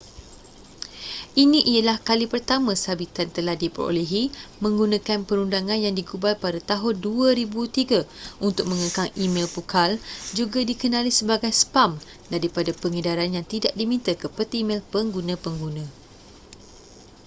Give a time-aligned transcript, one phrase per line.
[1.43, 4.23] ini ialah kali pertama sabitan telah diperolehi
[4.63, 9.91] menggunakan perundangan yang digubal pada tahun 2003 untuk mengekang e-mel pukal
[10.39, 11.91] juga dikenali sebagai spam
[12.33, 15.85] daripada pengedaran yang tidak diminta ke peti mel pengguna-pengguna